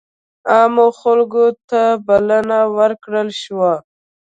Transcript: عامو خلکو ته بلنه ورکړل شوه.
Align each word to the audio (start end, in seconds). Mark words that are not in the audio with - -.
عامو 0.51 0.87
خلکو 1.01 1.45
ته 1.69 1.81
بلنه 2.07 2.59
ورکړل 2.77 3.29
شوه. 3.43 3.73